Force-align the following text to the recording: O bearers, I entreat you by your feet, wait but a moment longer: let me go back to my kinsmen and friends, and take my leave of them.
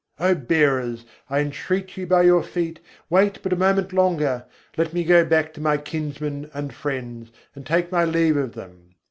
O 0.19 0.33
bearers, 0.33 1.05
I 1.29 1.41
entreat 1.41 1.95
you 1.95 2.07
by 2.07 2.23
your 2.23 2.41
feet, 2.41 2.79
wait 3.07 3.37
but 3.43 3.53
a 3.53 3.55
moment 3.55 3.93
longer: 3.93 4.45
let 4.75 4.93
me 4.93 5.03
go 5.03 5.23
back 5.23 5.53
to 5.53 5.61
my 5.61 5.77
kinsmen 5.77 6.49
and 6.55 6.73
friends, 6.73 7.31
and 7.53 7.67
take 7.67 7.91
my 7.91 8.03
leave 8.03 8.35
of 8.35 8.53
them. 8.53 8.95